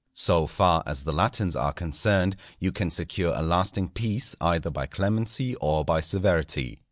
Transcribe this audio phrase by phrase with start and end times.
[0.13, 4.87] So far as the Latins are concerned, you can secure a lasting peace either by
[4.87, 6.79] clemency or by severity.